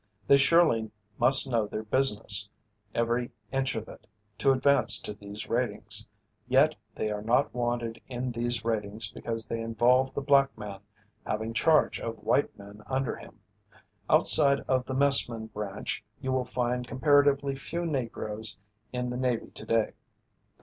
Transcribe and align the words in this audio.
They 0.27 0.37
surely 0.37 0.89
must 1.19 1.47
know 1.47 1.67
their 1.67 1.83
business 1.83 2.49
every 2.95 3.29
inch 3.51 3.75
of 3.75 3.87
it 3.87 4.07
to 4.39 4.49
advance 4.49 4.99
to 5.03 5.13
these 5.13 5.47
ratings. 5.47 6.07
Yet 6.47 6.73
they 6.95 7.11
are 7.11 7.21
not 7.21 7.53
wanted 7.53 8.01
in 8.07 8.31
these 8.31 8.65
ratings 8.65 9.11
because 9.11 9.45
they 9.45 9.61
involve 9.61 10.15
the 10.15 10.19
black 10.21 10.57
man 10.57 10.79
having 11.23 11.53
charge 11.53 11.99
of 11.99 12.15
white 12.23 12.57
men 12.57 12.81
under 12.87 13.15
him. 13.15 13.41
Outside 14.09 14.61
of 14.61 14.85
the 14.85 14.95
messman 14.95 15.45
branch 15.45 16.03
you 16.19 16.31
will 16.31 16.45
find 16.45 16.87
comparatively 16.87 17.55
few 17.55 17.85
Negroes 17.85 18.57
in 18.91 19.11
the 19.11 19.17
Navy 19.17 19.51
today. 19.51 19.91